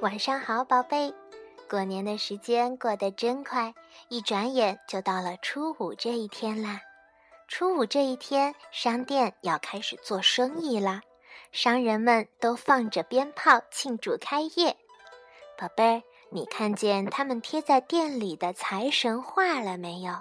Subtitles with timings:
[0.00, 1.12] 晚上好，宝贝。
[1.68, 3.74] 过年的时间过得真快，
[4.08, 6.80] 一转眼就到了初五这一天啦。
[7.48, 11.02] 初五这一天，商店要开始做生意啦，
[11.52, 14.74] 商人们都放着鞭炮庆祝开业。
[15.58, 20.14] 宝贝儿，你看见他们贴在店里的财神画了没有？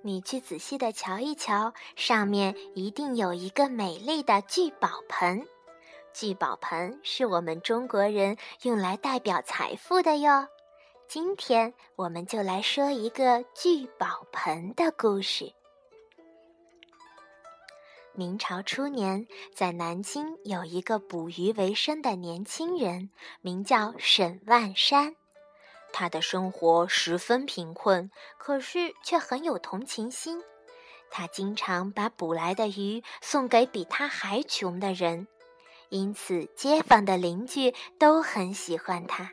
[0.00, 5.46] 你去仔细的瞧一瞧，上面一定有一个美丽的聚宝盆。
[6.14, 10.46] 聚宝盆是我们中国人用来代表财富的哟。
[11.08, 15.52] 今天我们就来说一个聚宝盆的故事。
[18.12, 23.10] 明朝初年，在南京有一个捕鱼为生的年轻人，
[23.40, 25.16] 名叫沈万山。
[25.92, 28.08] 他的生活十分贫困，
[28.38, 30.40] 可是却很有同情心。
[31.10, 35.26] 他经常把捕来的鱼送给比他还穷的人。
[35.94, 39.30] 因此，街坊的邻居都很喜欢他。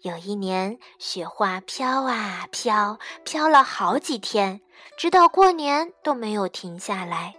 [0.00, 4.60] 有一年，雪花飘啊飘，飘了好几天，
[4.98, 7.36] 直到过年都没有停下来。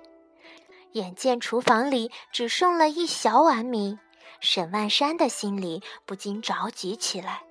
[0.93, 3.99] 眼见厨房里只剩了一小碗米，
[4.39, 7.43] 沈万山的心里不禁着急起来。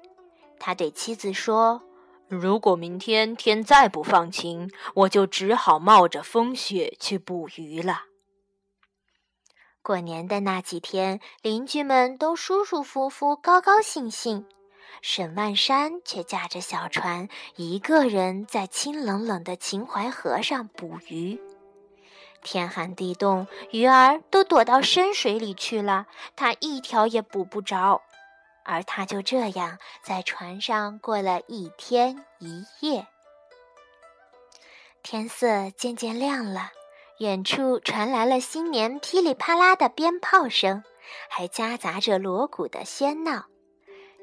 [0.58, 1.82] 他对妻子说
[2.28, 8.04] ：“如果明天天再不放晴，我就只好冒着风雪去捕鱼了。”
[9.82, 14.46] 过年的那几天，邻居们都舒舒服服、高高兴兴。
[15.02, 21.40] 沈万山却驾着小船，一个人在清冷冷的秦淮河上捕鱼。
[22.42, 26.06] 天寒地冻，鱼儿都躲到深水里去了，
[26.36, 28.02] 他一条也捕不着。
[28.62, 33.06] 而他就这样在船上过了一天一夜。
[35.02, 36.70] 天色渐渐亮了。
[37.20, 40.82] 远处传来了新年噼里啪啦的鞭炮声，
[41.28, 43.44] 还夹杂着锣鼓的喧闹。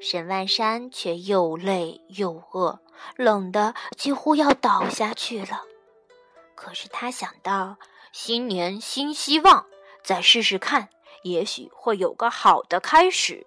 [0.00, 2.80] 沈万山却又累又饿，
[3.14, 5.62] 冷得几乎要倒下去了。
[6.56, 7.76] 可是他想到
[8.10, 9.66] 新年新希望，
[10.02, 10.88] 再试试看，
[11.22, 13.46] 也许会有个好的开始。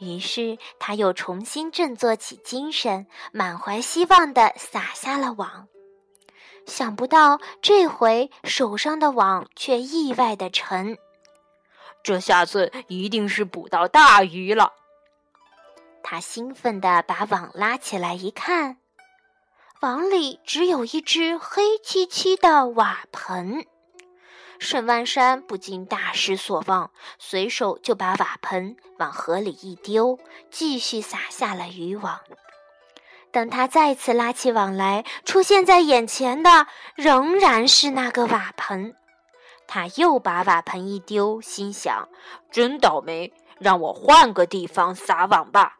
[0.00, 5.68] 于是他又重新振作起精神，满怀希望地撒下了网。
[6.66, 10.98] 想不到这回手上的网却意外的沉，
[12.02, 14.72] 这下子一定是捕到大鱼了。
[16.02, 18.78] 他兴奋地把网拉起来一看，
[19.80, 23.66] 网里只有一只黑漆漆的瓦盆。
[24.58, 30.18] 沈万山不禁大失所望，随手就把瓦盆往河里一丢，
[30.50, 32.20] 继续撒下了渔网。
[33.34, 38.94] 等他再次拉起网来，出现在眼前的仍然是那个瓦盆。
[39.66, 42.08] 他又把瓦盆一丢，心想
[42.52, 45.78] ：“真倒霉，让我换个地方撒网吧。”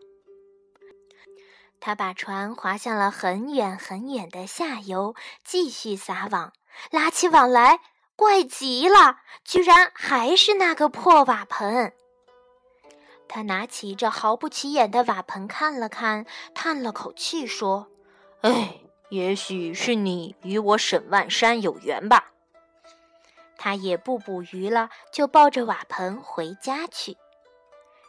[1.78, 6.52] 他把船划向了很远很远的下游，继续撒网。
[6.90, 7.78] 拉起网来，
[8.16, 11.92] 怪极了，居然还是那个破瓦盆。
[13.28, 17.88] 他拿起这毫不起眼的瓦盆看了看，叹了口气说
[18.42, 22.32] ：“哎，也许是你与我沈万山有缘吧。”
[23.58, 27.16] 他也不捕鱼了，就抱着瓦盆回家去。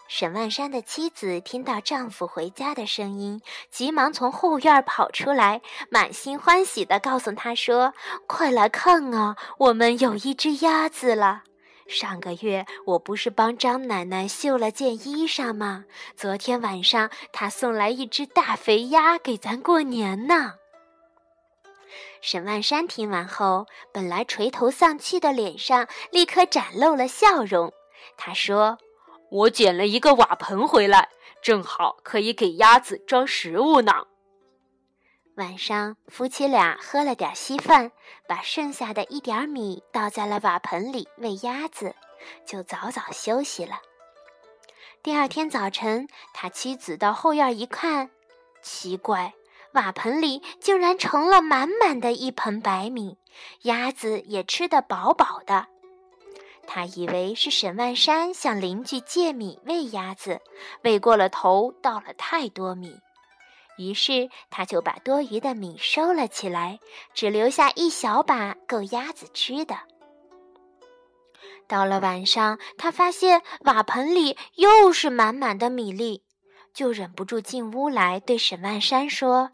[0.08, 7.94] 沈万山的妻子听到丈夫回家的声音，急忙从后院跑出来，满心欢喜地告诉他说
[8.28, 11.44] ：“快来看啊，我们有一只鸭子了。”
[11.88, 15.86] 上个月我不是帮张奶奶绣了件衣裳吗？
[16.16, 20.56] 昨天晚上她送来一只大肥鸭给咱过年呢。
[22.22, 27.72] 沈万山听完后，本来垂头丧气的脸上立刻展露了笑容。
[28.18, 28.80] 他说
[29.30, 31.10] ：“我捡了一个瓦盆回来，
[31.42, 34.08] 正好可以给鸭子装食物呢。”
[35.36, 37.92] 晚上，夫妻俩喝了点稀饭，
[38.26, 41.94] 把剩下的一点米倒在了瓦盆里喂鸭子，
[42.46, 43.82] 就早早休息了。
[45.04, 48.10] 第二天早晨，他妻子到后院一看，
[48.62, 49.34] 奇怪，
[49.74, 53.18] 瓦盆里竟然盛了满满的一盆白米，
[53.64, 55.68] 鸭子也吃得饱饱的。
[56.66, 60.40] 他以为是沈万山向邻居借米喂鸭子，
[60.84, 63.02] 喂过了头，倒了太多米。
[63.78, 66.80] 于是，他就把多余的米收了起来，
[67.14, 69.76] 只留下一小把够鸭子吃的。
[71.68, 76.24] 到了晚上，他发现瓦盆里又是满满的米粒，
[76.74, 79.52] 就忍不住进屋来对沈万山说：“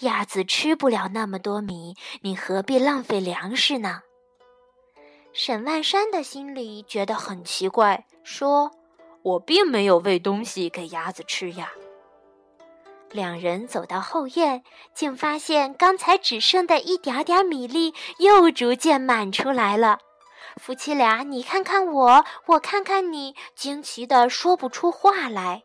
[0.00, 4.02] 鸭子吃不了那么多米，你何必浪费粮食呢？”
[5.32, 8.72] 沈万山的心里觉得很奇怪，说。
[9.22, 11.70] 我并没有喂东西给鸭子吃呀。
[13.10, 14.62] 两人走到后院，
[14.94, 19.98] 竟发现刚才只剩的一点点米粒又逐渐满出来了。
[20.56, 25.62] 夫妻俩你看看我，我看看你，惊奇的说不出话来。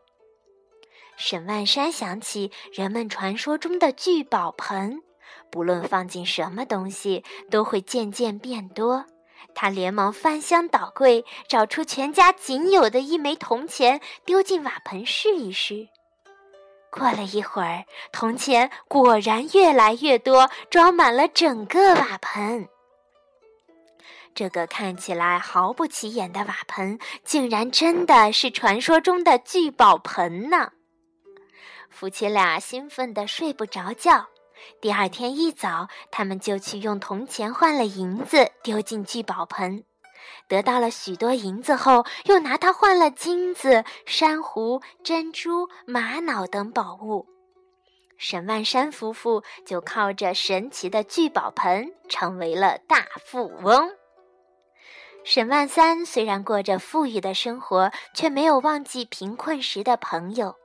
[1.18, 5.01] 沈万山想起人们传说中的聚宝盆，
[5.51, 9.06] 不论放进什么东西，都会渐渐变多。
[9.54, 15.89] 他连忙翻箱倒柜，找出全家仅有的一枚铜钱，丢进瓦盆试一试。
[16.94, 22.69] 过了一会儿，铜钱果然越来越多，装满了整个瓦盆。
[24.36, 30.72] 这个看起来毫不起眼的瓦盆，竟然真的是传说中的聚宝盆呢！
[31.90, 34.28] 夫妻俩兴奋的睡不着觉。
[34.80, 39.84] 第二天一早，他们就去用铜钱换了银子，丢进聚宝盆，
[40.48, 47.25] 得到了许多银子后，又拿它换了金子、珊瑚、珍珠、玛瑙等宝物。
[48.18, 53.92] 沈万山夫妇就靠着神奇的聚宝盆成为了大富翁。
[55.25, 60.56] 沈万三虽然过着富裕的生活，却没有忘记贫困时的朋友，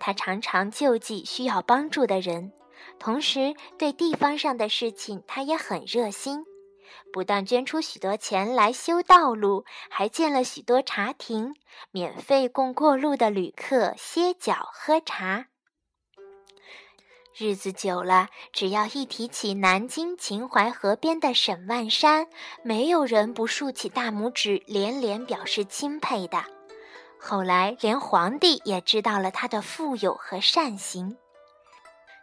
[0.00, 2.52] 他常常救济需要帮助的人。
[2.98, 6.44] 同时，对地方上的事情，他也很热心，
[7.12, 11.54] 不但捐出许多钱来修道路，还建了许多茶亭，
[11.90, 15.46] 免费供过路的旅客歇脚喝茶。
[17.34, 22.26] 日子久了，只要一提起南京秦淮河边的沈万山，
[22.62, 26.44] 没有人不竖起大拇指，连连表示钦佩的。
[27.18, 31.16] 后来，连皇帝也知道了他的富有和善行。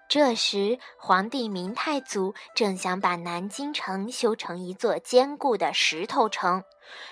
[0.10, 6.64] 这时，皇帝明太祖正想把南京城修成一座坚固的石头城，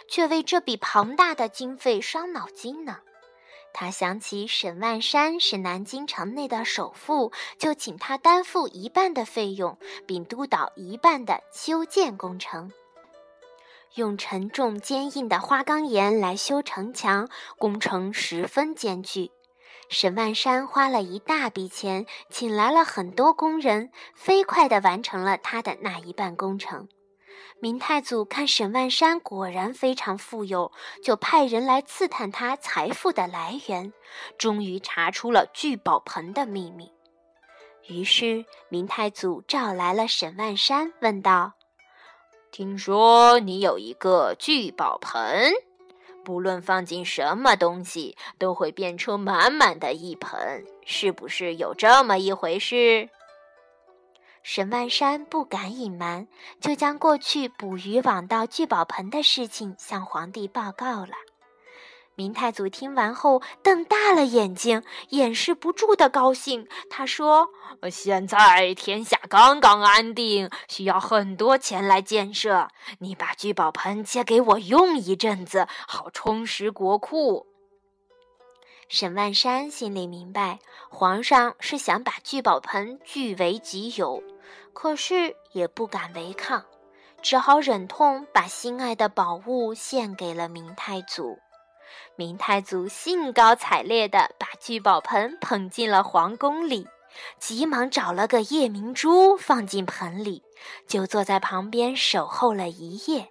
[0.10, 2.98] 却为这笔庞大的经费伤脑筋呢。
[3.72, 9.78] 他想起沈万山是南京城内的首富，就请他担负一半的费用，
[10.08, 12.72] 并督导一半的修建工程。
[13.94, 17.30] 用沉重坚硬的花岗岩来修城墙，
[17.60, 19.32] 工程十分艰巨。
[19.90, 26.88] 沈万山花了一大笔钱，请来了很多工人，飞快地完成了他的那一半工程。
[27.60, 30.72] 明太祖看沈万山果然非常富有，
[31.04, 33.94] 就派人来刺探他财富的来源，
[34.38, 36.92] 终于查出了聚宝盆的秘密。
[37.88, 41.54] 于是，明太祖召来了沈万山，问道
[42.52, 45.54] ：“听说你有一个聚宝盆？”
[46.28, 53.08] 不论放进什么东西，都会变出满满的一盆，是不是有这么一回事？
[54.44, 56.28] 沈万山不敢隐瞒，
[56.60, 61.14] 就将过去捕鱼网到聚宝盆的事情向皇帝报告了。
[62.18, 66.68] 明太祖听完后瞪大了眼睛，掩饰不住的高兴。
[66.90, 67.50] 他说
[67.92, 72.70] ：“现在天下刚刚安定，需要很多钱来建设。
[72.98, 77.46] 你把聚宝盆借给我用一阵子，好充实国库。”
[78.90, 80.58] 沈万山心里明白，
[80.90, 84.24] 皇上是想把聚宝盆据为己有，
[84.74, 86.66] 可是也不敢违抗，
[87.22, 91.38] 只好忍痛把心爱的宝物献给了明太祖。
[92.16, 96.88] 明太祖兴高采烈地把聚宝盆捧进了皇宫里，
[97.40, 100.44] 急忙找了个夜明珠放进盆里，
[100.88, 103.30] 就坐在旁边守候了一夜。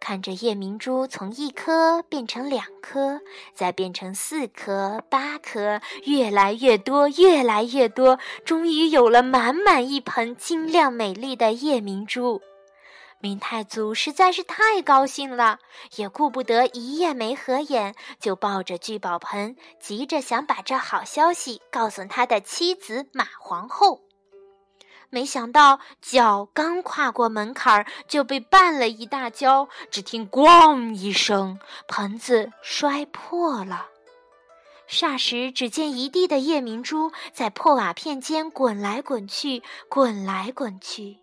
[0.00, 3.20] 看着夜明珠从一颗变成两颗，
[3.54, 12.42] 再变成四颗、八颗，越来越多，越来越多，终于有了满满一盆晶亮美丽的夜明珠。
[13.22, 15.60] 明太祖实在是太高兴了，
[15.94, 24.00] 也顾不得一夜没合眼，就抱着聚宝盆，急着想把这好消息告诉他的妻子马皇后。
[25.08, 33.86] 没想到脚刚跨过门槛儿，就被绊了一大跤，只听“咣”一声，盆子摔破了。
[34.88, 41.21] 霎时，只见一地的夜明珠在破瓦片间滚来滚去，滚来滚去。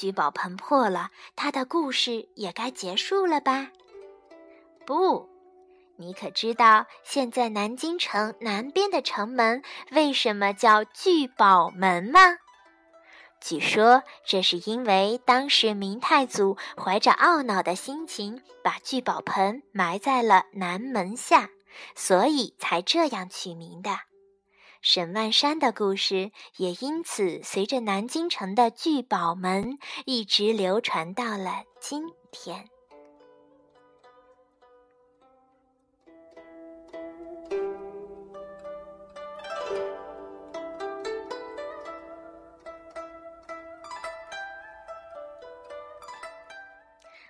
[0.00, 3.68] 聚宝盆破了，他的故事也该结束了吧？
[4.86, 5.28] 不，
[5.96, 12.38] 你可知道现在南京城南边的城门为什么叫聚宝门吗？
[13.42, 21.50] 据说这是因为当时明太祖怀着懊恼的心情，把聚宝盆埋在了南门下，
[21.94, 23.90] 所以才这样取名的。
[24.82, 32.68] 沈万山的故事也因此随着南京城的聚宝门一直流传到了今天。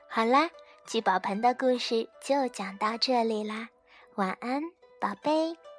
[0.08, 0.48] 好啦
[0.86, 3.68] 聚宝盆的故事就讲到这里啦
[4.14, 4.62] 晚安
[5.00, 5.69] 宝贝。